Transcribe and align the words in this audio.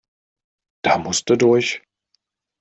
Da 0.83 0.97
musste 0.97 1.37
durch. 1.37 1.83